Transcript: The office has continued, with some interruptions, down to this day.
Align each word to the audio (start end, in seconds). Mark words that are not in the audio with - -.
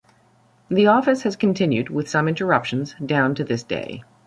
The 0.67 0.87
office 0.87 1.21
has 1.21 1.35
continued, 1.35 1.89
with 1.91 2.09
some 2.09 2.27
interruptions, 2.27 2.95
down 3.05 3.35
to 3.35 3.43
this 3.43 3.61
day. 3.61 4.01